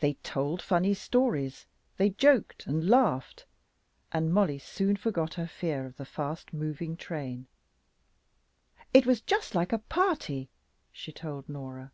They 0.00 0.14
told 0.22 0.62
funny 0.62 0.94
stories, 0.94 1.66
they 1.98 2.08
joked 2.08 2.66
and 2.66 2.88
laughed, 2.88 3.44
and 4.10 4.32
Mollie 4.32 4.58
soon 4.58 4.96
forgot 4.96 5.34
her 5.34 5.46
fear 5.46 5.84
of 5.84 5.98
the 5.98 6.06
fast 6.06 6.54
moving 6.54 6.96
train. 6.96 7.46
"It 8.94 9.04
was 9.04 9.20
just 9.20 9.54
like 9.54 9.74
a 9.74 9.78
party," 9.84 10.48
she 10.90 11.12
told 11.12 11.50
Norah. 11.50 11.92